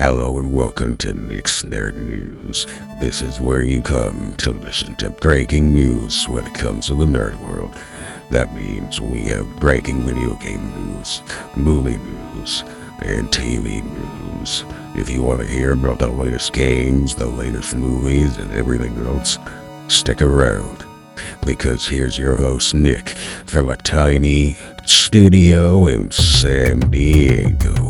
[0.00, 2.66] Hello and welcome to Nick's Nerd News.
[3.02, 7.04] This is where you come to listen to breaking news when it comes to the
[7.04, 7.76] nerd world.
[8.30, 11.20] That means we have breaking video game news,
[11.54, 12.64] movie news,
[13.02, 14.64] and TV news.
[14.96, 19.36] If you want to hear about the latest games, the latest movies, and everything else,
[19.88, 20.82] stick around.
[21.44, 23.10] Because here's your host, Nick,
[23.44, 24.56] from a tiny
[24.86, 27.89] studio in San Diego.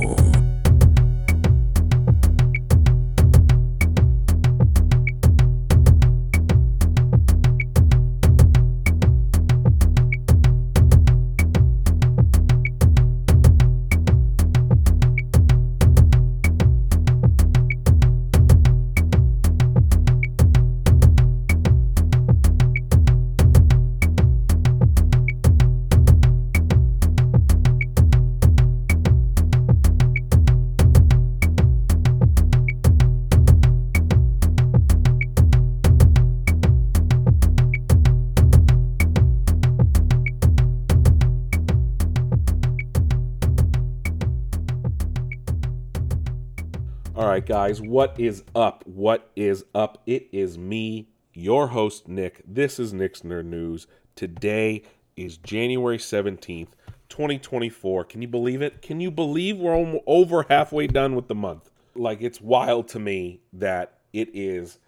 [47.41, 48.85] Right, guys, what is up?
[48.87, 50.03] What is up?
[50.05, 52.43] It is me, your host, Nick.
[52.47, 53.87] This is Nick's Nerd News.
[54.15, 54.83] Today
[55.17, 56.69] is January 17th,
[57.09, 58.05] 2024.
[58.05, 58.83] Can you believe it?
[58.83, 61.71] Can you believe we're over halfway done with the month?
[61.95, 64.79] Like, it's wild to me that it is.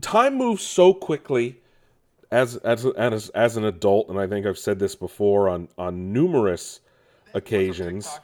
[0.00, 1.60] Time moves so quickly
[2.32, 6.12] as, as, as, as an adult, and I think I've said this before on, on
[6.12, 6.80] numerous
[7.32, 8.18] occasions.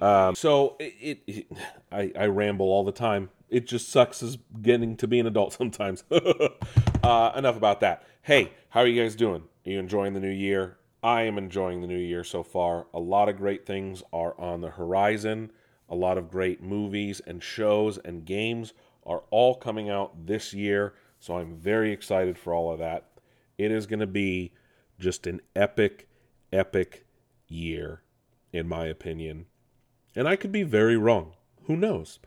[0.00, 1.52] Um, so it, it, it
[1.90, 3.30] I, I ramble all the time.
[3.48, 6.04] It just sucks as getting to be an adult sometimes.
[6.10, 8.04] uh, enough about that.
[8.22, 9.42] Hey, how are you guys doing?
[9.66, 10.78] Are you enjoying the new year?
[11.02, 12.86] I am enjoying the new year so far.
[12.94, 15.50] A lot of great things are on the horizon.
[15.88, 18.72] A lot of great movies and shows and games
[19.04, 20.94] are all coming out this year.
[21.18, 23.08] So I'm very excited for all of that.
[23.58, 24.52] It is going to be
[24.98, 26.08] just an epic,
[26.52, 27.04] epic
[27.48, 28.02] year,
[28.52, 29.46] in my opinion.
[30.14, 31.32] And I could be very wrong.
[31.66, 32.18] Who knows?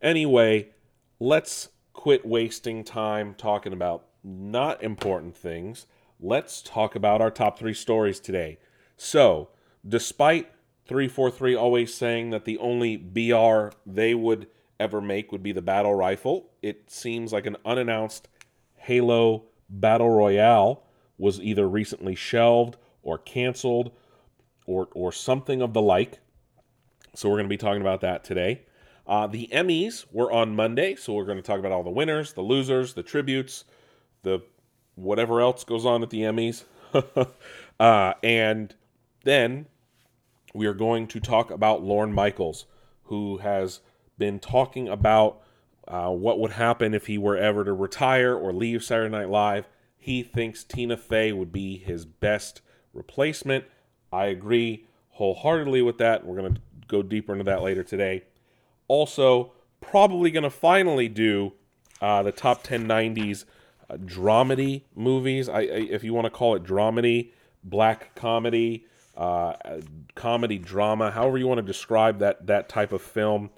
[0.00, 0.70] Anyway,
[1.18, 5.86] let's quit wasting time talking about not important things.
[6.20, 8.58] Let's talk about our top three stories today.
[8.96, 9.48] So,
[9.86, 10.50] despite
[10.86, 14.46] 343 always saying that the only BR they would
[14.78, 18.28] ever make would be the battle rifle, it seems like an unannounced
[18.76, 20.82] Halo Battle Royale
[21.18, 23.92] was either recently shelved or canceled
[24.66, 26.18] or, or something of the like.
[27.14, 28.62] So we're going to be talking about that today.
[29.06, 32.32] Uh, the Emmys were on Monday, so we're going to talk about all the winners,
[32.32, 33.64] the losers, the tributes,
[34.22, 34.40] the
[34.94, 36.64] whatever else goes on at the Emmys.
[37.80, 38.74] uh, and
[39.24, 39.66] then
[40.54, 42.66] we are going to talk about Lorne Michaels,
[43.04, 43.80] who has
[44.18, 45.42] been talking about
[45.88, 49.68] uh, what would happen if he were ever to retire or leave Saturday Night Live.
[49.98, 52.62] He thinks Tina Fey would be his best
[52.94, 53.64] replacement.
[54.12, 56.24] I agree wholeheartedly with that.
[56.24, 58.24] We're going to go deeper into that later today.
[58.88, 61.52] Also, probably going to finally do
[62.00, 63.44] uh, the top 10 90s
[63.88, 65.48] uh, dramedy movies.
[65.48, 67.30] I, I, if you want to call it dramedy,
[67.62, 69.54] black comedy, uh,
[70.14, 73.50] comedy drama, however you want to describe that that type of film.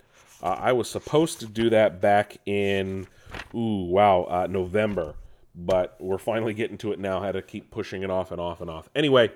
[0.43, 3.07] Uh, I was supposed to do that back in,
[3.55, 5.15] ooh, wow, uh, November,
[5.55, 7.23] but we're finally getting to it now.
[7.23, 8.91] I had to keep pushing it off and off and off.
[8.95, 9.33] Anyway,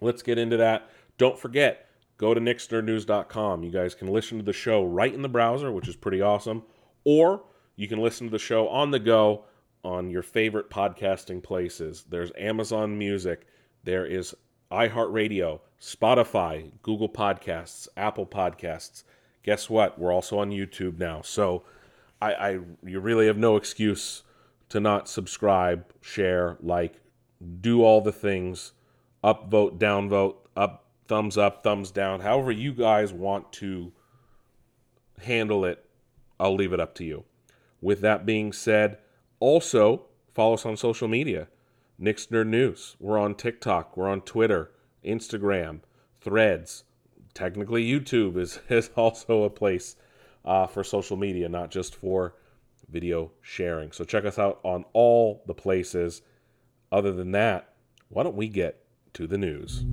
[0.00, 0.90] let's get into that.
[1.16, 1.89] Don't forget,
[2.20, 3.62] go to nicksnerdnews.com.
[3.62, 6.62] You guys can listen to the show right in the browser, which is pretty awesome,
[7.02, 7.44] or
[7.76, 9.46] you can listen to the show on the go
[9.82, 12.04] on your favorite podcasting places.
[12.10, 13.46] There's Amazon Music,
[13.84, 14.36] there is
[14.70, 19.04] iHeartRadio, Spotify, Google Podcasts, Apple Podcasts.
[19.42, 19.98] Guess what?
[19.98, 21.22] We're also on YouTube now.
[21.22, 21.62] So
[22.20, 22.50] I, I
[22.84, 24.24] you really have no excuse
[24.68, 27.00] to not subscribe, share, like,
[27.62, 28.72] do all the things,
[29.24, 33.90] upvote, downvote, up thumbs up, thumbs down, however you guys want to
[35.22, 35.84] handle it,
[36.38, 37.24] I'll leave it up to you.
[37.80, 38.98] With that being said,
[39.40, 41.48] also follow us on social media.
[41.98, 42.94] Nick's Nerd News.
[43.00, 44.70] We're on TikTok, we're on Twitter,
[45.04, 45.80] Instagram,
[46.20, 46.84] Threads.
[47.34, 49.96] Technically, YouTube is, is also a place
[50.44, 52.36] uh, for social media, not just for
[52.88, 53.90] video sharing.
[53.90, 56.22] So check us out on all the places.
[56.92, 57.74] Other than that,
[58.10, 58.84] why don't we get
[59.14, 59.84] to the news?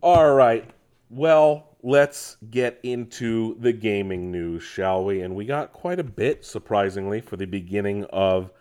[0.00, 0.70] All right.
[1.08, 5.22] Well, let's get into the gaming news, shall we?
[5.22, 8.52] And we got quite a bit, surprisingly, for the beginning of,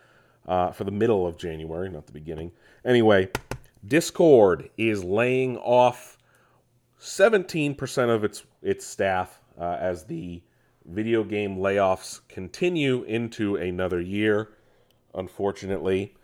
[0.47, 2.51] uh, for the middle of January, not the beginning.
[2.83, 3.29] Anyway,
[3.87, 6.17] Discord is laying off
[6.99, 10.41] 17% of its its staff uh, as the
[10.89, 14.49] video game layoffs continue into another year.
[15.13, 16.15] Unfortunately,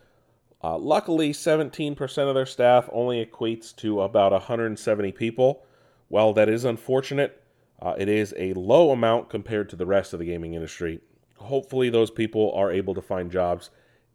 [0.64, 5.64] uh, luckily, 17% of their staff only equates to about 170 people.
[6.08, 7.42] While that is unfortunate,
[7.80, 11.02] uh, it is a low amount compared to the rest of the gaming industry.
[11.38, 13.70] Hopefully, those people are able to find jobs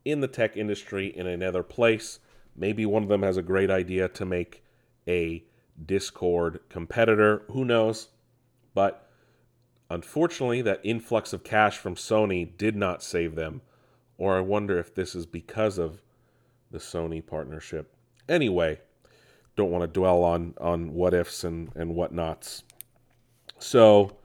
[0.05, 2.19] in the tech industry in another place.
[2.57, 4.65] Maybe one of them has a great idea to make
[5.07, 5.45] a
[5.87, 7.43] Discord competitor.
[7.51, 8.09] Who knows?
[8.75, 9.10] But
[9.91, 13.61] unfortunately, that influx of cash from Sony did not save them.
[14.17, 16.03] Or I wonder if this is because of
[16.71, 17.95] the Sony partnership.
[18.29, 18.81] Anyway,
[19.57, 22.63] don't want to dwell on on what ifs and and whatnots.
[23.59, 24.17] So,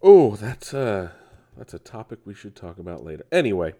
[0.00, 1.12] oh, that's a
[1.56, 3.26] that's a topic we should talk about later.
[3.30, 3.74] Anyway,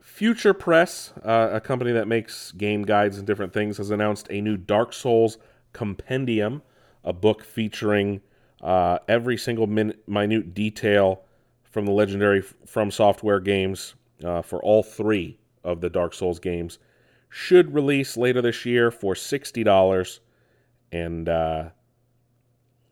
[0.00, 4.40] Future Press, uh, a company that makes game guides and different things, has announced a
[4.40, 5.38] new Dark Souls
[5.72, 6.62] compendium,
[7.04, 8.20] a book featuring
[8.62, 11.22] uh, every single min- minute detail
[11.62, 13.94] from the legendary From Software games
[14.24, 16.78] uh, for all three of the Dark Souls games.
[17.28, 20.20] Should release later this year for sixty dollars,
[20.92, 21.70] and uh,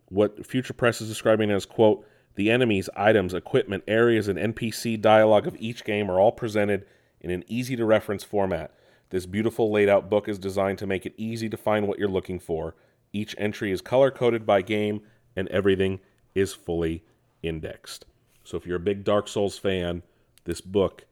[0.09, 5.47] what Future Press is describing as quote the enemies, items, equipment, areas, and NPC dialogue
[5.47, 6.85] of each game are all presented
[7.19, 8.73] in an easy to reference format.
[9.09, 12.07] This beautiful laid out book is designed to make it easy to find what you're
[12.07, 12.75] looking for.
[13.13, 15.01] Each entry is color coded by game,
[15.35, 15.99] and everything
[16.35, 17.03] is fully
[17.43, 18.05] indexed.
[18.43, 20.03] So if you're a big Dark Souls fan,
[20.45, 21.05] this book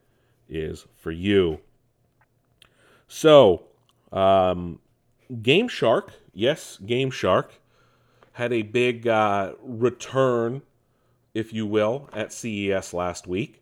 [0.48, 1.60] is for you.
[3.07, 3.63] So,
[4.12, 4.80] um,
[5.42, 7.54] Game Shark, yes, Game Shark,
[8.33, 10.62] had a big uh, return,
[11.33, 13.62] if you will, at CES last week.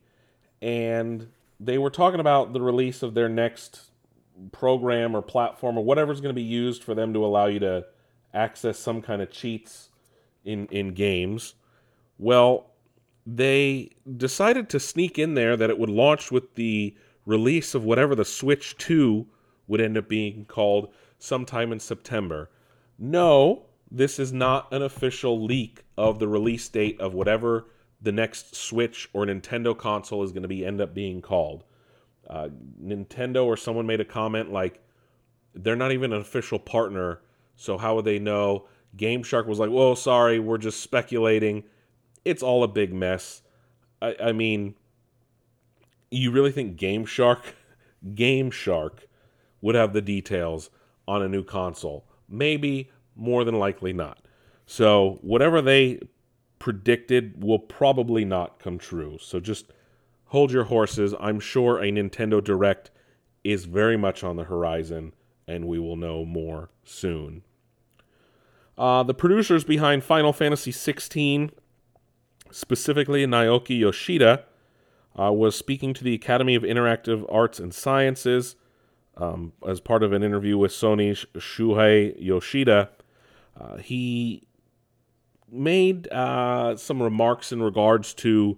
[0.62, 1.27] And
[1.60, 3.81] they were talking about the release of their next
[4.51, 7.86] program or platform or whatever's going to be used for them to allow you to
[8.33, 9.89] access some kind of cheats
[10.47, 11.55] in in games.
[12.17, 12.71] Well,
[13.25, 16.95] they decided to sneak in there that it would launch with the
[17.25, 19.27] release of whatever the Switch 2
[19.67, 22.49] would end up being called sometime in September.
[22.97, 27.67] No, this is not an official leak of the release date of whatever
[28.01, 31.65] the next Switch or Nintendo console is going to be end up being called.
[32.29, 32.50] Uh,
[32.81, 34.81] Nintendo or someone made a comment like
[35.53, 37.21] they're not even an official partner,
[37.55, 38.67] so how would they know?
[38.97, 41.63] Game Shark was like, "Well, sorry, we're just speculating."
[42.25, 43.41] It's all a big mess.
[44.01, 44.75] I, I mean,
[46.11, 47.55] you really think Game Shark,
[48.15, 49.07] Game Shark,
[49.61, 50.69] would have the details
[51.07, 52.05] on a new console?
[52.27, 54.19] Maybe, more than likely not.
[54.65, 56.00] So whatever they
[56.59, 59.17] predicted will probably not come true.
[59.19, 59.71] So just
[60.25, 61.13] hold your horses.
[61.19, 62.91] I'm sure a Nintendo Direct
[63.43, 65.13] is very much on the horizon,
[65.47, 67.43] and we will know more soon.
[68.77, 71.51] Uh, the producers behind Final Fantasy XVI,
[72.51, 74.44] specifically Naoki Yoshida,
[75.19, 78.56] uh, was speaking to the Academy of Interactive Arts and Sciences
[79.18, 82.89] um, as part of an interview with Sony's Shuhei Yoshida.
[83.59, 84.47] Uh, he
[85.51, 88.57] made uh, some remarks in regards to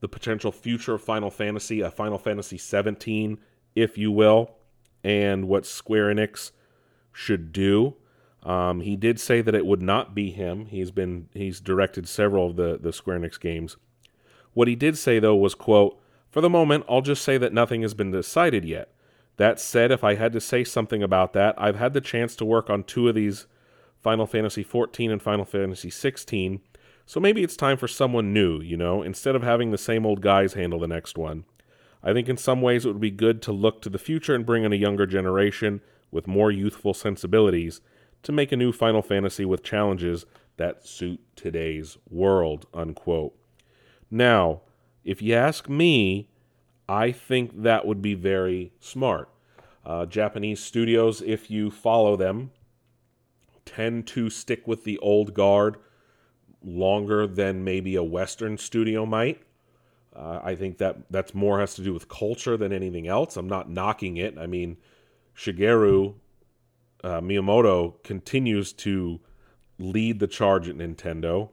[0.00, 3.38] the potential future of Final Fantasy, a Final Fantasy 17,
[3.74, 4.50] if you will,
[5.04, 6.50] and what Square Enix
[7.12, 7.94] should do.
[8.42, 10.66] Um, he did say that it would not be him.
[10.66, 13.76] He's been he's directed several of the the Square Enix games.
[14.54, 17.82] What he did say though was quote, "For the moment, I'll just say that nothing
[17.82, 18.92] has been decided yet.
[19.36, 22.44] That said, if I had to say something about that, I've had the chance to
[22.44, 23.46] work on two of these
[23.98, 26.60] Final Fantasy 14 and Final Fantasy 16.
[27.06, 30.20] So maybe it's time for someone new, you know, instead of having the same old
[30.20, 31.44] guys handle the next one.
[32.02, 34.46] I think in some ways it would be good to look to the future and
[34.46, 35.80] bring in a younger generation
[36.10, 37.80] with more youthful sensibilities
[38.22, 43.34] to make a new Final Fantasy with challenges that suit today's world, unquote.
[44.10, 44.60] Now,
[45.04, 46.28] if you ask me,
[46.88, 49.28] I think that would be very smart.
[49.84, 52.50] Uh, Japanese studios, if you follow them,
[53.64, 55.76] tend to stick with the old guard
[56.62, 59.40] longer than maybe a Western studio might.
[60.14, 63.36] Uh, I think that that's more has to do with culture than anything else.
[63.36, 64.36] I'm not knocking it.
[64.36, 64.76] I mean,
[65.36, 66.14] Shigeru
[67.02, 69.20] uh, Miyamoto continues to
[69.78, 71.50] lead the charge at Nintendo.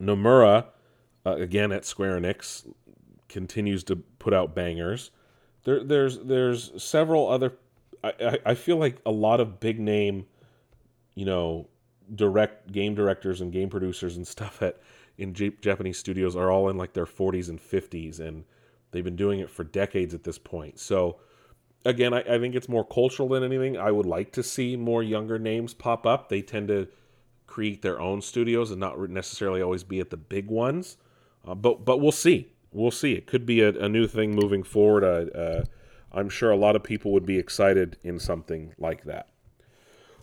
[0.00, 0.66] Nomura,
[1.24, 2.66] uh, again at Square Enix,
[3.28, 5.10] continues to put out bangers.
[5.64, 7.54] There, there's there's several other.
[8.04, 10.26] I, I, I feel like a lot of big name
[11.16, 11.66] you know,
[12.14, 14.78] direct game directors and game producers and stuff at
[15.18, 18.44] in J- Japanese studios are all in like their 40s and 50s, and
[18.92, 20.78] they've been doing it for decades at this point.
[20.78, 21.16] So,
[21.86, 23.76] again, I, I think it's more cultural than anything.
[23.76, 26.28] I would like to see more younger names pop up.
[26.28, 26.88] They tend to
[27.46, 30.98] create their own studios and not necessarily always be at the big ones.
[31.46, 32.52] Uh, but but we'll see.
[32.72, 33.12] We'll see.
[33.12, 35.04] It could be a, a new thing moving forward.
[35.04, 35.64] Uh, uh,
[36.12, 39.28] I'm sure a lot of people would be excited in something like that.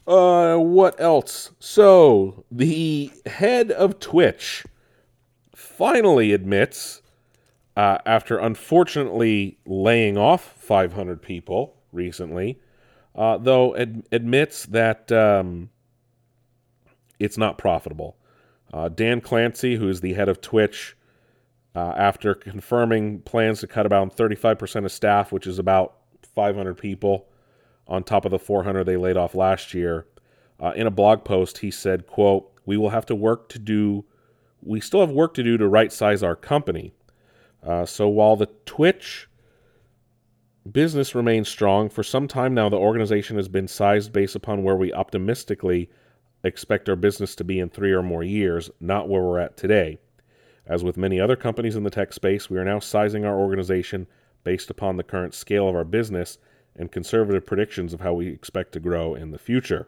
[0.05, 1.51] Uh, what else?
[1.59, 4.65] So the head of Twitch
[5.55, 7.01] finally admits,
[7.75, 12.59] uh, after unfortunately laying off 500 people recently,
[13.15, 15.69] uh, though ad- admits that um,
[17.19, 18.17] it's not profitable.
[18.71, 20.95] Uh, Dan Clancy, who is the head of Twitch,
[21.75, 25.97] uh, after confirming plans to cut about 35% of staff, which is about
[26.35, 27.27] 500 people
[27.87, 30.05] on top of the 400 they laid off last year,
[30.59, 34.05] uh, in a blog post, he said, quote, we will have to work to do,
[34.61, 36.93] we still have work to do to right size our company.
[37.65, 39.29] Uh, so while the Twitch
[40.69, 44.75] business remains strong, for some time now, the organization has been sized based upon where
[44.75, 45.89] we optimistically
[46.43, 49.97] expect our business to be in three or more years, not where we're at today.
[50.65, 54.07] As with many other companies in the tech space, we are now sizing our organization
[54.43, 56.37] based upon the current scale of our business
[56.75, 59.87] and conservative predictions of how we expect to grow in the future.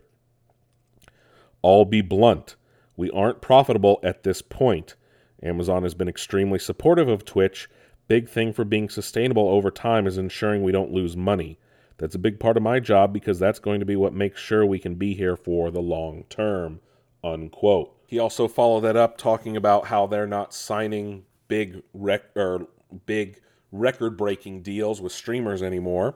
[1.64, 2.56] I'll be blunt.
[2.96, 4.96] We aren't profitable at this point.
[5.44, 7.70] Amazon has been extremely supportive of Twitch.
[8.08, 11.58] Big thing for being sustainable over time is ensuring we don't lose money.
[11.98, 14.66] That's a big part of my job because that's going to be what makes sure
[14.66, 16.82] we can be here for the long term.
[17.24, 17.96] Unquote.
[18.08, 22.68] He also followed that up talking about how they're not signing big rec- or
[23.06, 26.16] big record breaking deals with streamers anymore.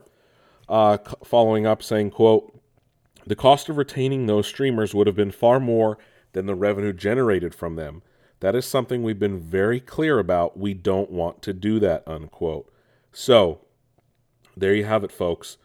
[0.68, 2.56] Uh, following up saying, quote,
[3.26, 5.98] the cost of retaining those streamers would have been far more
[6.32, 8.02] than the revenue generated from them.
[8.40, 10.58] That is something we've been very clear about.
[10.58, 12.72] We don't want to do that, unquote.
[13.12, 13.60] So,
[14.56, 15.58] there you have it, folks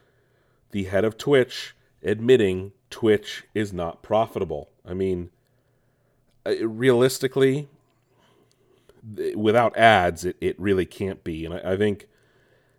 [0.75, 4.72] the head of Twitch admitting Twitch is not profitable.
[4.86, 5.29] I mean,
[6.46, 7.70] uh, realistically,
[9.36, 11.46] without ads, it, it really can't be.
[11.46, 12.10] And I, I think,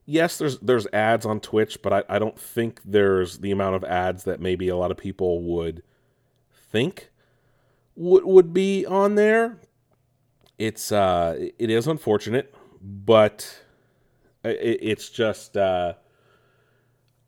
[0.05, 3.85] yes, there's there's ads on Twitch, but I, I don't think there's the amount of
[3.85, 5.83] ads that maybe a lot of people would
[6.71, 7.11] think
[7.95, 9.59] would would be on there.
[10.59, 13.63] It's uh, it is unfortunate, but
[14.43, 15.95] it, it's just uh,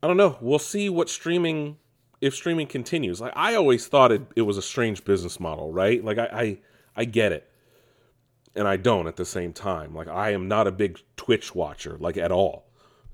[0.02, 0.38] I don't know.
[0.40, 1.76] We'll see what streaming
[2.20, 3.20] if streaming continues.
[3.20, 6.02] Like I always thought it, it was a strange business model, right?
[6.04, 6.58] Like I, I
[6.96, 7.50] I get it.
[8.56, 9.94] And I don't at the same time.
[9.94, 12.64] Like I am not a big Twitch watcher, like at all.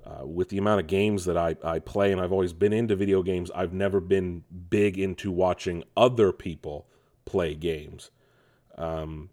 [0.06, 2.94] Uh, with the amount of games that I, I play, and I've always been into
[2.94, 6.86] video games, I've never been big into watching other people
[7.24, 8.10] play games.
[8.76, 9.30] Um,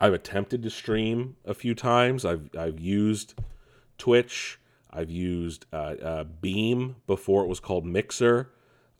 [0.00, 2.24] I've attempted to stream a few times.
[2.24, 3.34] I've I've used
[3.98, 4.58] Twitch
[4.92, 8.50] I've used uh, uh, Beam before it was called Mixer.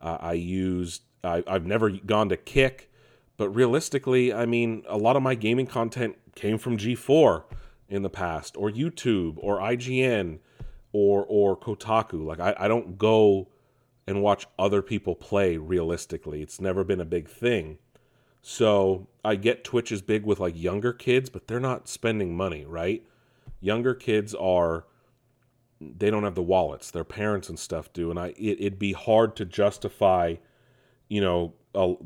[0.00, 1.02] Uh, I used.
[1.22, 2.90] I, I've never gone to Kick,
[3.36, 7.44] but realistically, I mean, a lot of my gaming content came from G4
[7.88, 10.38] in the past, or YouTube, or IGN,
[10.92, 12.24] or or Kotaku.
[12.24, 13.48] Like I, I don't go
[14.06, 16.42] and watch other people play realistically.
[16.42, 17.78] It's never been a big thing.
[18.42, 22.64] So I get Twitch is big with like younger kids, but they're not spending money,
[22.66, 23.02] right?
[23.60, 24.84] Younger kids are
[25.80, 26.90] they don't have the wallets.
[26.90, 30.36] Their parents and stuff do, and I it, would be hard to justify,
[31.08, 31.54] you know,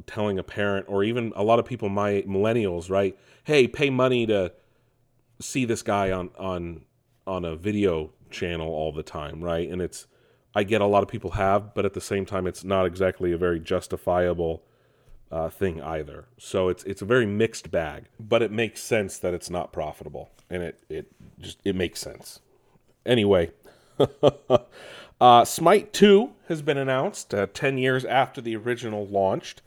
[0.06, 3.18] telling a parent or even a lot of people, my millennials, right?
[3.44, 4.52] Hey, pay money to
[5.40, 6.84] see this guy on on
[7.26, 9.68] on a video channel all the time, right?
[9.70, 10.06] And it's
[10.54, 13.32] I get a lot of people have, but at the same time, it's not exactly
[13.32, 14.62] a very justifiable
[15.30, 16.26] uh, thing either.
[16.38, 20.30] So it's it's a very mixed bag, but it makes sense that it's not profitable,
[20.50, 22.40] and it it just it makes sense.
[23.04, 23.50] Anyway,
[25.20, 29.62] uh, Smite 2 has been announced uh, 10 years after the original launched,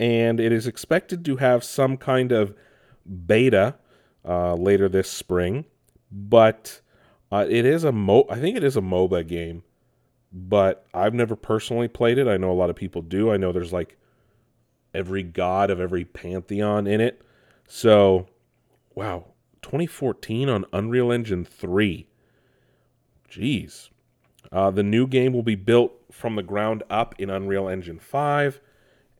[0.00, 2.54] and it is expected to have some kind of
[3.26, 3.74] beta
[4.26, 5.66] uh, later this spring.
[6.10, 6.80] But
[7.30, 9.62] uh, it is a mo I think it is a MOBA game,
[10.32, 12.26] but I've never personally played it.
[12.26, 13.30] I know a lot of people do.
[13.30, 13.98] I know there's like
[14.98, 17.22] every god of every pantheon in it.
[17.68, 18.26] So,
[18.94, 19.26] wow,
[19.62, 22.06] 2014 on Unreal Engine 3.
[23.30, 23.90] Jeez.
[24.50, 28.60] Uh, the new game will be built from the ground up in Unreal Engine 5.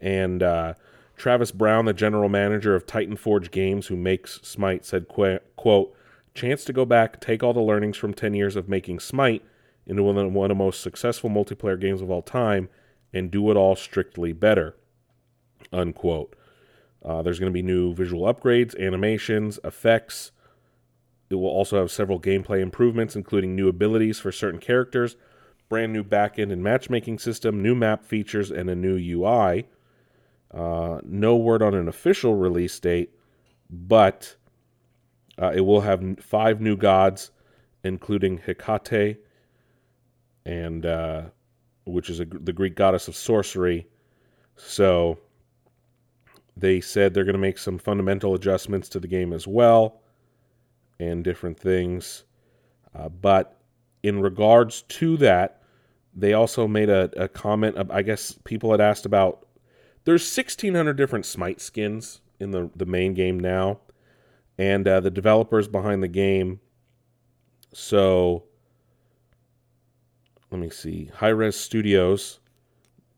[0.01, 0.75] And uh,
[1.17, 5.95] Travis Brown, the general manager of Titan Forge Games, who makes Smite, said, quote,
[6.35, 9.45] chance to go back, take all the learnings from 10 years of making Smite
[9.87, 12.69] into one of the most successful multiplayer games of all time,
[13.13, 14.77] and do it all strictly better.
[15.73, 16.35] Unquote.
[17.05, 20.33] Uh, there's going to be new visual upgrades, animations, effects.
[21.31, 25.17] It will also have several gameplay improvements, including new abilities for certain characters,
[25.69, 29.67] brand new backend and matchmaking system, new map features, and a new UI.
[30.53, 33.15] Uh, no word on an official release date,
[33.69, 34.37] but
[35.41, 37.31] uh, it will have five new gods,
[37.85, 39.19] including Hecate,
[40.45, 41.23] and uh,
[41.85, 43.87] which is a, the Greek goddess of sorcery.
[44.57, 45.19] So
[46.61, 50.01] they said they're going to make some fundamental adjustments to the game as well,
[50.99, 52.25] and different things.
[52.95, 53.61] Uh, but
[54.03, 55.63] in regards to that,
[56.15, 57.77] they also made a, a comment.
[57.77, 59.47] Of, I guess people had asked about.
[60.05, 63.81] There's 1,600 different Smite skins in the the main game now,
[64.57, 66.61] and uh, the developers behind the game.
[67.75, 68.45] So,
[70.51, 71.11] let me see.
[71.17, 72.41] Hi-Rez Studios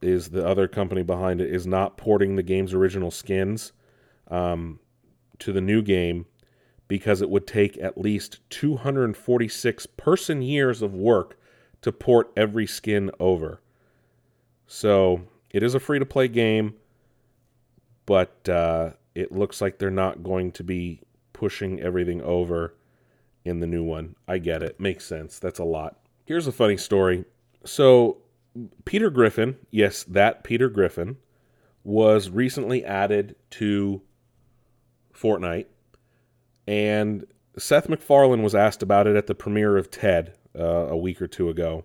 [0.02, 1.52] is the other company behind it.
[1.52, 3.72] Is not porting the game's original skins
[4.28, 4.80] um,
[5.38, 6.26] to the new game
[6.88, 11.38] because it would take at least 246 person years of work
[11.82, 13.60] to port every skin over.
[14.66, 16.74] So it is a free to play game,
[18.06, 21.00] but uh, it looks like they're not going to be
[21.32, 22.74] pushing everything over
[23.44, 24.16] in the new one.
[24.28, 24.78] I get it.
[24.78, 25.38] Makes sense.
[25.38, 25.96] That's a lot.
[26.24, 27.24] Here's a funny story.
[27.64, 28.18] So,
[28.84, 31.16] Peter Griffin, yes, that Peter Griffin,
[31.84, 34.02] was recently added to
[35.14, 35.66] Fortnite.
[36.66, 37.26] And
[37.56, 41.26] Seth MacFarlane was asked about it at the premiere of TED uh, a week or
[41.26, 41.84] two ago.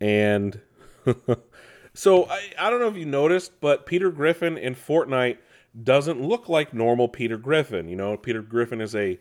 [0.00, 0.60] And
[1.94, 5.38] so I, I don't know if you noticed, but Peter Griffin in Fortnite
[5.82, 7.88] doesn't look like normal Peter Griffin.
[7.88, 9.18] You know, Peter Griffin is a,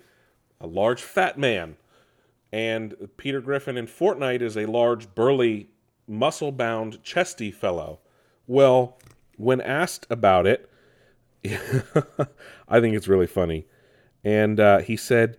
[0.59, 1.77] a large fat man.
[2.51, 5.69] And Peter Griffin in Fortnite is a large, burly,
[6.07, 7.99] muscle bound, chesty fellow.
[8.47, 8.97] Well,
[9.37, 10.69] when asked about it,
[12.67, 13.65] I think it's really funny.
[14.23, 15.37] And uh, he said,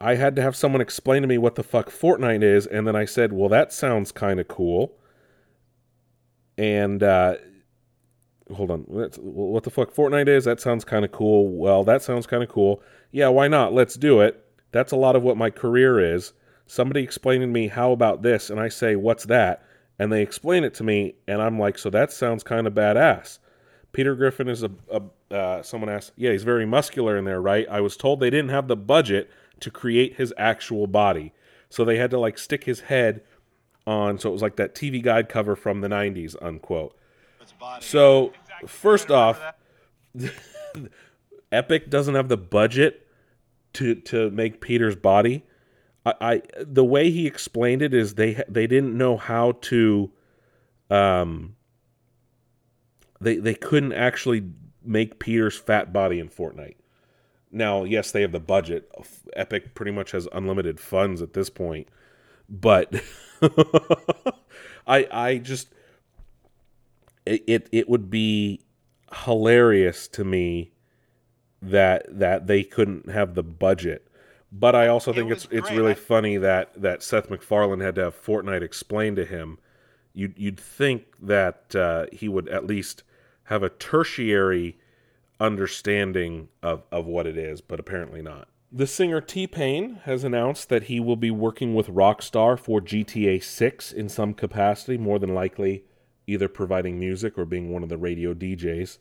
[0.00, 2.96] I had to have someone explain to me what the fuck Fortnite is, and then
[2.96, 4.98] I said, "Well, that sounds kind of cool."
[6.58, 7.36] And uh,
[8.52, 10.44] hold on, what the fuck Fortnite is?
[10.44, 11.48] That sounds kind of cool.
[11.48, 12.82] Well, that sounds kind of cool.
[13.12, 13.72] Yeah, why not?
[13.72, 14.44] Let's do it.
[14.72, 16.32] That's a lot of what my career is.
[16.66, 19.64] Somebody explaining to me how about this, and I say, "What's that?"
[19.98, 23.38] And they explain it to me, and I'm like, "So that sounds kind of badass."
[23.92, 25.02] Peter Griffin is a, a
[25.34, 28.50] uh, someone asked, "Yeah, he's very muscular in there, right?" I was told they didn't
[28.50, 31.32] have the budget to create his actual body.
[31.68, 33.22] So they had to like stick his head
[33.86, 36.96] on so it was like that TV guide cover from the 90s unquote.
[37.80, 38.32] So
[38.66, 39.40] first off
[41.52, 43.06] Epic doesn't have the budget
[43.74, 45.44] to to make Peter's body.
[46.04, 50.10] I, I the way he explained it is they they didn't know how to
[50.90, 51.56] um
[53.20, 54.44] they they couldn't actually
[54.84, 56.76] make Peter's fat body in Fortnite.
[57.50, 58.90] Now, yes, they have the budget.
[59.34, 61.88] Epic pretty much has unlimited funds at this point,
[62.48, 62.92] but
[64.86, 65.68] I I just
[67.24, 68.60] it, it it would be
[69.24, 70.72] hilarious to me
[71.62, 74.08] that that they couldn't have the budget.
[74.56, 75.58] But I also think it it's great.
[75.58, 79.58] it's really funny that that Seth MacFarlane had to have Fortnite explain to him.
[80.12, 83.02] You'd you'd think that uh, he would at least
[83.44, 84.78] have a tertiary
[85.40, 88.48] understanding of, of what it is, but apparently not.
[88.70, 93.42] The singer T Pain has announced that he will be working with Rockstar for GTA
[93.42, 95.84] 6 in some capacity, more than likely
[96.28, 98.98] either providing music or being one of the radio DJs.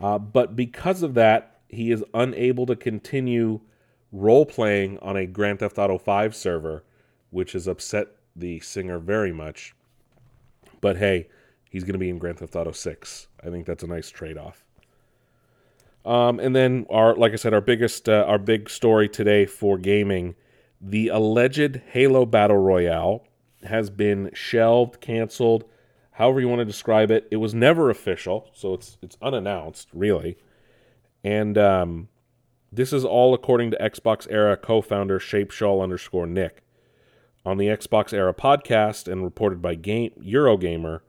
[0.00, 3.60] Uh, but because of that, he is unable to continue
[4.14, 6.84] role playing on a Grand Theft Auto 5 server,
[7.30, 9.74] which has upset the singer very much.
[10.80, 11.28] But hey,
[11.68, 13.26] he's going to be in Grand Theft Auto 6.
[13.44, 14.64] I think that's a nice trade off.
[16.04, 19.78] Um, and then our, like I said, our biggest, uh, our big story today for
[19.78, 20.36] gaming,
[20.80, 23.26] the alleged Halo Battle Royale
[23.64, 25.64] has been shelved, canceled,
[26.12, 27.26] however you want to describe it.
[27.30, 30.36] It was never official, so it's it's unannounced, really.
[31.24, 32.08] And um,
[32.74, 36.62] this is all according to Xbox Era co-founder Shpeshal underscore Nick.
[37.46, 41.00] On the Xbox Era podcast and reported by Game Eurogamer,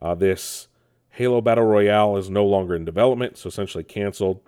[0.00, 0.68] uh, this
[1.10, 4.40] Halo Battle Royale is no longer in development, so essentially canceled.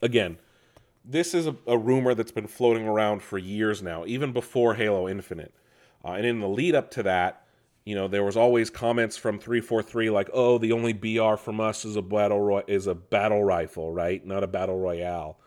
[0.00, 0.38] Again,
[1.04, 5.08] this is a, a rumor that's been floating around for years now, even before Halo
[5.08, 5.54] Infinite.
[6.04, 7.44] Uh, and in the lead up to that,
[7.84, 11.84] you know, there was always comments from 343 like, "Oh, the only BR from us
[11.84, 14.24] is a battle ro- is a battle rifle, right?
[14.24, 15.38] Not a battle royale.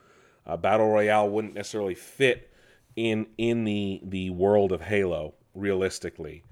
[0.48, 2.52] A battle royale wouldn't necessarily fit
[2.96, 6.44] in in the the world of Halo realistically.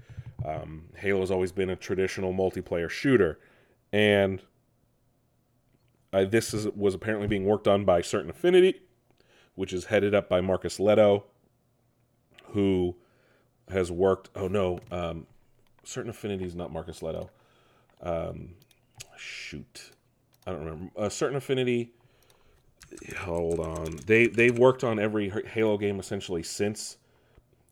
[0.44, 3.40] Um, Halo's always been a traditional multiplayer shooter.
[3.92, 4.40] And
[6.12, 8.80] Uh, this is, was apparently being worked on by Certain Affinity,
[9.54, 11.24] which is headed up by Marcus Lehto,
[12.52, 12.94] who
[13.68, 14.30] has worked.
[14.34, 15.26] Oh no, um,
[15.84, 17.28] Certain Affinity is not Marcus Lehto.
[18.00, 18.54] Um,
[19.18, 19.90] shoot,
[20.46, 20.92] I don't remember.
[20.96, 21.92] A Certain Affinity.
[23.18, 23.98] Hold on.
[24.06, 26.96] They they've worked on every Halo game essentially since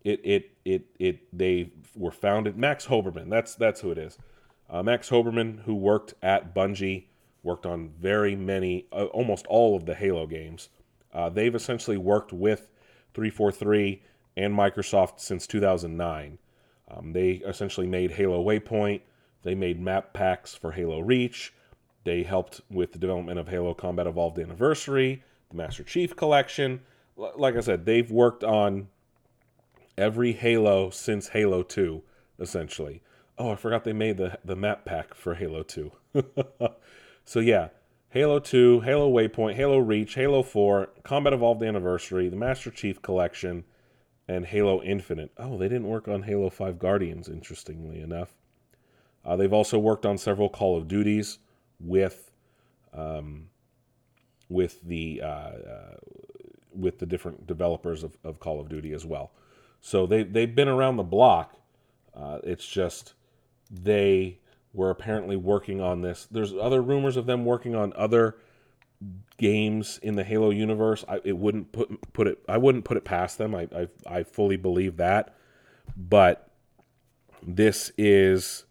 [0.02, 2.56] it it it it they were founded.
[2.56, 3.30] Max Hoberman.
[3.30, 4.18] That's that's who it is.
[4.68, 7.04] Uh, Max Hoberman, who worked at Bungie,
[7.42, 10.70] worked on very many, uh, almost all of the Halo games.
[11.12, 12.70] Uh, they've essentially worked with
[13.12, 14.02] 343
[14.36, 16.38] and Microsoft since 2009.
[16.90, 19.02] Um, they essentially made Halo Waypoint.
[19.42, 21.52] They made map packs for Halo Reach.
[22.04, 26.82] They helped with the development of Halo Combat Evolved Anniversary, the Master Chief Collection.
[27.18, 28.88] L- like I said, they've worked on
[29.96, 32.02] every Halo since Halo 2,
[32.38, 33.00] essentially.
[33.38, 35.90] Oh, I forgot they made the the map pack for Halo 2.
[37.24, 37.68] so yeah,
[38.10, 43.64] Halo 2, Halo Waypoint, Halo Reach, Halo 4, Combat Evolved Anniversary, the Master Chief Collection,
[44.28, 45.32] and Halo Infinite.
[45.38, 48.34] Oh, they didn't work on Halo 5 Guardians, interestingly enough.
[49.24, 51.38] Uh, they've also worked on several Call of Duties
[51.80, 52.30] with
[52.92, 53.48] um,
[54.48, 55.96] with the uh, uh,
[56.74, 59.32] with the different developers of, of Call of Duty as well.
[59.80, 61.54] So they they've been around the block.
[62.14, 63.14] Uh, it's just
[63.70, 64.38] they
[64.72, 66.26] were apparently working on this.
[66.30, 68.36] There's other rumors of them working on other
[69.36, 71.04] games in the Halo universe.
[71.08, 73.54] I it wouldn't put put it I wouldn't put it past them.
[73.54, 75.34] I I, I fully believe that,
[75.96, 76.50] but
[77.42, 78.64] this is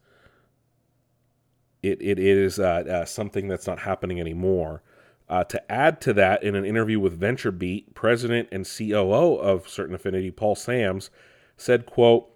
[1.84, 4.82] it it is uh, uh, something that's not happening anymore.
[5.30, 9.96] Uh, to add to that, in an interview with VentureBeat, president and COO of Certain
[9.96, 11.10] Affinity, Paul Sams,
[11.58, 12.30] said, "quote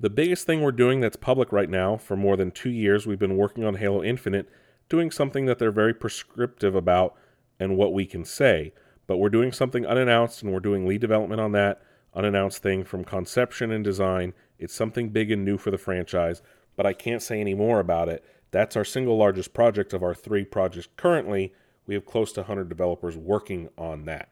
[0.00, 3.18] the biggest thing we're doing that's public right now, for more than two years, we've
[3.18, 4.48] been working on Halo Infinite,
[4.88, 7.14] doing something that they're very prescriptive about
[7.58, 8.72] and what we can say.
[9.06, 11.82] But we're doing something unannounced, and we're doing lead development on that
[12.14, 14.32] unannounced thing from conception and design.
[14.58, 16.40] It's something big and new for the franchise,
[16.80, 18.24] but I can't say any more about it.
[18.52, 21.52] That's our single largest project of our three projects currently.
[21.84, 24.30] We have close to 100 developers working on that.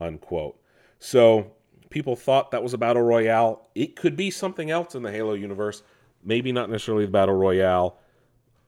[0.00, 0.62] Unquote.
[1.00, 1.54] So
[1.90, 3.66] people thought that was a battle royale.
[3.74, 5.82] It could be something else in the Halo universe.
[6.22, 7.98] Maybe not necessarily the battle royale.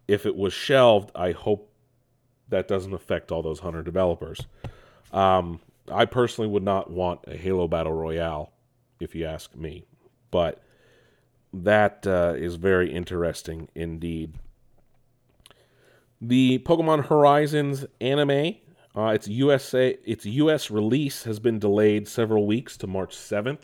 [0.09, 1.71] If it was shelved, I hope
[2.49, 4.41] that doesn't affect all those hundred developers.
[5.13, 8.51] Um, I personally would not want a Halo battle royale,
[8.99, 9.85] if you ask me.
[10.33, 10.61] But
[11.53, 14.35] that uh, is very interesting indeed.
[16.21, 18.57] The Pokemon Horizons anime
[18.95, 23.61] uh, its USA its US release has been delayed several weeks to March 7th.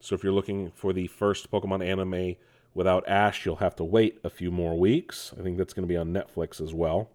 [0.00, 2.36] So if you're looking for the first Pokemon anime
[2.74, 5.34] without Ash, you'll have to wait a few more weeks.
[5.38, 7.10] I think that's going to be on Netflix as well.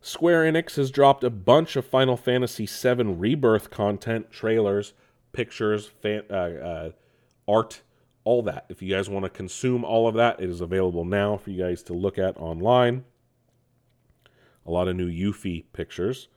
[0.00, 4.92] Square Enix has dropped a bunch of Final Fantasy VII Rebirth content, trailers,
[5.32, 6.90] pictures, fan, uh, uh,
[7.48, 7.80] art,
[8.28, 8.66] all that.
[8.68, 11.62] If you guys want to consume all of that, it is available now for you
[11.62, 13.06] guys to look at online.
[14.66, 16.28] A lot of new Yuffie pictures.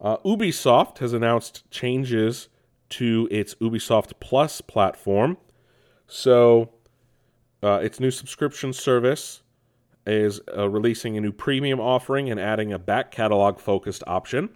[0.00, 2.48] Uh, Ubisoft has announced changes
[2.88, 5.36] to its Ubisoft Plus platform.
[6.08, 6.70] So,
[7.62, 9.44] uh, its new subscription service
[10.06, 14.48] is uh, releasing a new premium offering and adding a back catalog focused option.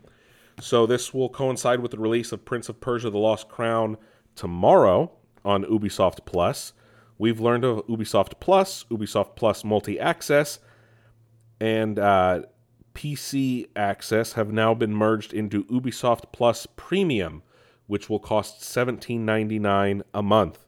[0.61, 3.99] So, this will coincide with the release of Prince of Persia The Lost Crown
[4.35, 5.13] tomorrow
[5.45, 6.73] on Ubisoft Plus.
[7.19, 10.59] We've learned of Ubisoft Plus, Ubisoft Plus Multi Access,
[11.61, 12.43] and uh,
[12.95, 17.43] PC access have now been merged into Ubisoft Plus Premium,
[17.87, 20.67] which will cost $17.99 a month.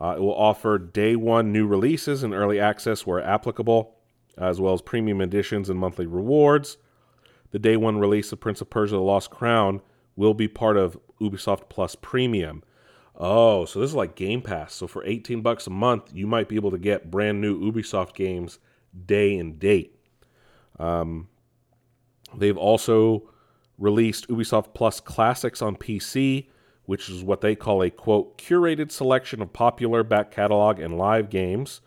[0.00, 3.96] Uh, it will offer day one new releases and early access where applicable,
[4.38, 6.78] as well as premium editions and monthly rewards.
[7.50, 9.82] The day one release of Prince of Persia The Lost Crown
[10.16, 12.62] will be part of Ubisoft Plus Premium.
[13.14, 14.74] Oh, so this is like Game Pass.
[14.74, 18.14] So for 18 bucks a month, you might be able to get brand new Ubisoft
[18.14, 18.58] games
[19.06, 19.98] day and date.
[20.78, 21.28] Um,
[22.36, 23.28] They've also
[23.78, 26.48] released Ubisoft Plus Classics on PC,
[26.86, 31.30] which is what they call a quote curated selection of popular back catalog and live
[31.30, 31.80] games.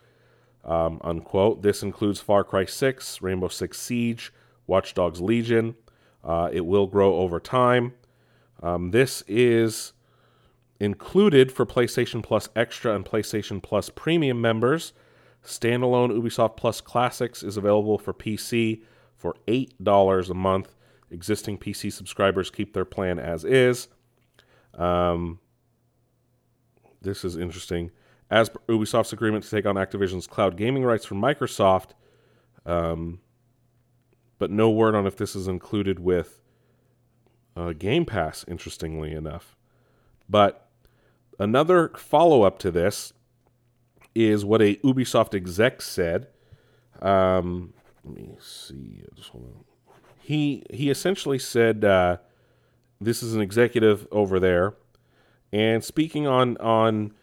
[0.63, 1.61] Um, unquote.
[1.61, 4.33] This includes Far Cry 6, Rainbow Six Siege,
[4.65, 5.75] Watch Dogs Legion.
[6.23, 7.93] Uh, it will grow over time.
[8.63, 9.93] Um, this is
[10.79, 14.93] included for PlayStation Plus Extra and PlayStation Plus Premium members.
[15.43, 18.81] Standalone Ubisoft Plus Classics is available for PC
[19.15, 20.75] for $8 a month.
[21.11, 23.87] Existing PC subscribers keep their plan as is.
[24.73, 25.39] Um,
[27.01, 27.91] this is interesting.
[28.29, 31.91] As Ubisoft's agreement to take on Activision's cloud gaming rights from Microsoft,
[32.65, 33.19] um,
[34.39, 36.41] but no word on if this is included with
[37.55, 39.55] uh, Game Pass, interestingly enough.
[40.27, 40.64] But
[41.39, 43.13] another follow up to this
[44.13, 46.27] is what a Ubisoft exec said.
[47.01, 49.03] Um, let me see.
[49.15, 49.31] Just.
[50.19, 52.17] He he essentially said uh,
[52.99, 54.73] this is an executive over there,
[55.51, 57.13] and speaking on on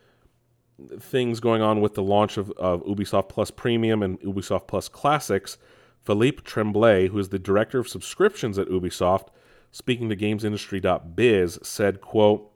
[0.98, 5.58] things going on with the launch of, of Ubisoft Plus Premium and Ubisoft Plus Classics,
[6.04, 9.28] Philippe Tremblay, who is the director of subscriptions at Ubisoft,
[9.70, 12.51] speaking to GamesIndustry.biz, said, quote,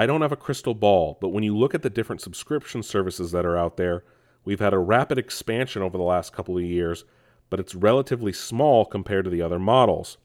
[0.00, 3.32] I don't have a crystal ball, but when you look at the different subscription services
[3.32, 4.02] that are out there,
[4.46, 7.04] we've had a rapid expansion over the last couple of years,
[7.50, 10.16] but it's relatively small compared to the other models.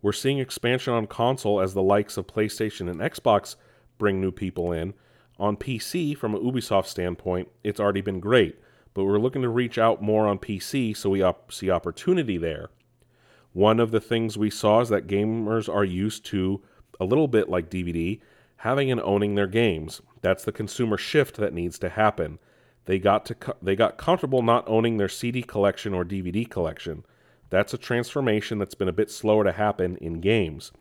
[0.00, 3.56] We're seeing expansion on console as the likes of PlayStation and Xbox
[3.98, 4.94] bring new people in,
[5.36, 8.60] on PC, from a Ubisoft standpoint, it's already been great,
[8.94, 12.70] but we're looking to reach out more on PC so we op- see opportunity there.
[13.52, 16.62] One of the things we saw is that gamers are used to,
[17.00, 18.20] a little bit like DVD,
[18.58, 20.02] having and owning their games.
[20.20, 22.38] That's the consumer shift that needs to happen.
[22.86, 27.04] They got to co- they got comfortable not owning their CD collection or DVD collection.
[27.50, 30.72] That's a transformation that's been a bit slower to happen in games.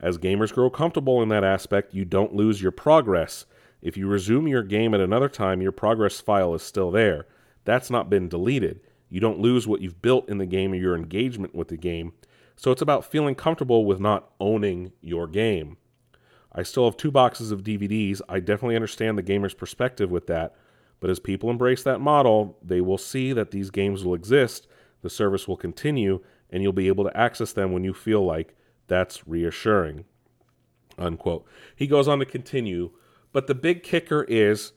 [0.00, 3.46] As gamers grow comfortable in that aspect, you don't lose your progress.
[3.80, 7.26] If you resume your game at another time, your progress file is still there.
[7.64, 8.80] That's not been deleted.
[9.08, 12.12] You don't lose what you've built in the game or your engagement with the game.
[12.56, 15.76] So it's about feeling comfortable with not owning your game.
[16.56, 18.20] I still have two boxes of DVDs.
[18.28, 20.56] I definitely understand the gamer's perspective with that.
[20.98, 24.66] But as people embrace that model, they will see that these games will exist,
[25.02, 28.56] the service will continue, and you'll be able to access them when you feel like
[28.88, 30.06] that's reassuring.
[30.98, 31.44] Unquote.
[31.76, 32.90] He goes on to continue
[33.36, 34.72] but the big kicker is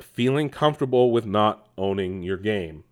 [0.00, 2.82] feeling comfortable with not owning your game.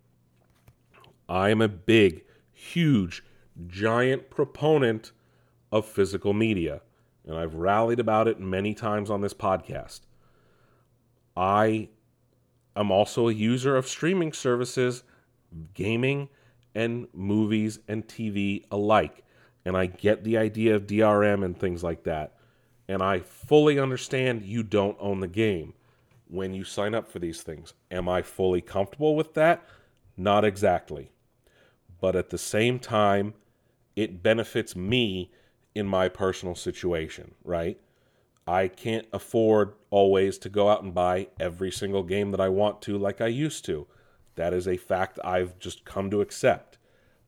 [1.27, 3.25] I am a big, huge,
[3.67, 5.11] giant proponent
[5.69, 6.81] of physical media,
[7.27, 10.01] and I've rallied about it many times on this podcast.
[11.35, 11.89] I
[12.75, 15.03] am also a user of streaming services,
[15.73, 16.29] gaming,
[16.73, 19.23] and movies and TV alike.
[19.65, 22.35] And I get the idea of DRM and things like that.
[22.87, 25.73] And I fully understand you don't own the game
[26.27, 27.73] when you sign up for these things.
[27.89, 29.63] Am I fully comfortable with that?
[30.15, 31.11] Not exactly.
[31.99, 33.33] But at the same time,
[33.95, 35.31] it benefits me
[35.75, 37.79] in my personal situation, right?
[38.47, 42.81] I can't afford always to go out and buy every single game that I want
[42.83, 43.87] to like I used to.
[44.35, 46.77] That is a fact I've just come to accept.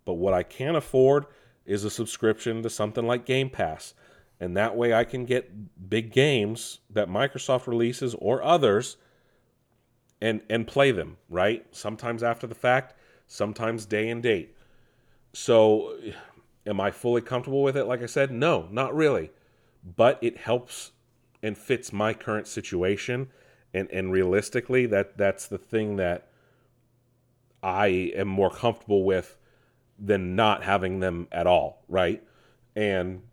[0.05, 1.25] But what I can afford
[1.65, 3.93] is a subscription to something like Game Pass
[4.39, 8.97] and that way I can get big games that Microsoft releases or others
[10.21, 11.65] and and play them, right?
[11.71, 12.93] Sometimes after the fact,
[13.27, 14.55] sometimes day and date.
[15.33, 15.97] So
[16.67, 18.31] am I fully comfortable with it like I said?
[18.31, 19.31] No, not really.
[19.83, 20.91] But it helps
[21.41, 23.29] and fits my current situation
[23.73, 26.27] and and realistically that that's the thing that
[27.63, 29.37] I am more comfortable with
[29.99, 32.23] than not having them at all, right?
[32.75, 33.23] And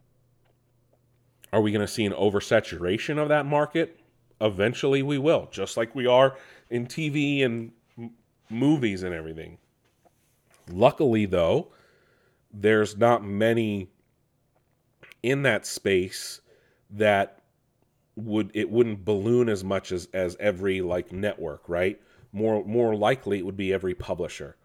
[1.53, 4.01] are we going to see an oversaturation of that market?
[4.41, 6.37] Eventually, we will, just like we are
[6.71, 8.11] in TV and m-
[8.51, 9.59] movies and everything.
[10.71, 11.69] Luckily, though,
[12.55, 13.89] there's not many
[15.23, 16.41] in that space
[16.91, 17.41] that
[18.17, 22.01] would it wouldn't balloon as much as as every like network, right?
[22.33, 24.57] More more likely it would be every publisher.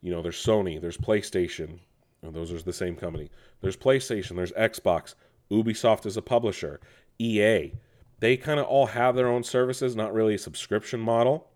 [0.00, 1.78] You know, there's Sony, there's PlayStation,
[2.22, 3.30] those are the same company.
[3.60, 5.14] There's PlayStation, there's Xbox,
[5.50, 6.80] Ubisoft is a publisher,
[7.18, 7.72] EA.
[8.20, 11.48] They kind of all have their own services, not really a subscription model.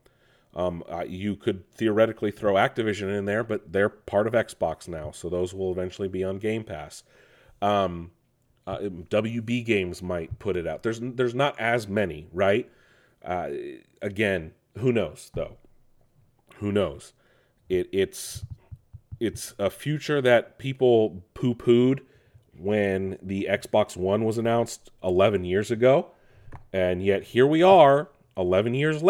[0.59, 5.13] Um, uh, you could theoretically throw Activision in there, but they're part of Xbox now,
[5.13, 7.05] so those will eventually be on Game Pass.
[7.63, 8.11] Um,
[8.67, 10.83] uh, WB Games might put it out.
[10.83, 12.69] There's there's not as many, right?
[13.25, 13.51] Uh,
[14.03, 15.59] again, who knows though?
[16.57, 17.13] Who knows?
[17.69, 18.45] It it's
[19.21, 22.01] it's a future that people poo pooed
[22.59, 26.09] when the Xbox One was announced 11 years ago.
[26.73, 29.07] And yet here we are, 11 years later